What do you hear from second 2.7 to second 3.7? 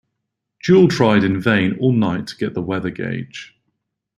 gauge.